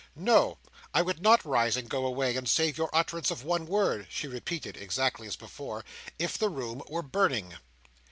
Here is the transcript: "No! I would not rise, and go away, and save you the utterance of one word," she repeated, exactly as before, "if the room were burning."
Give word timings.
"No! 0.15 0.57
I 0.95 1.03
would 1.03 1.21
not 1.21 1.45
rise, 1.45 1.77
and 1.77 1.87
go 1.87 2.07
away, 2.07 2.35
and 2.35 2.49
save 2.49 2.75
you 2.79 2.87
the 2.91 2.95
utterance 2.97 3.29
of 3.29 3.43
one 3.43 3.67
word," 3.67 4.07
she 4.09 4.27
repeated, 4.27 4.75
exactly 4.75 5.27
as 5.27 5.35
before, 5.35 5.85
"if 6.17 6.39
the 6.39 6.49
room 6.49 6.81
were 6.89 7.03
burning." 7.03 7.53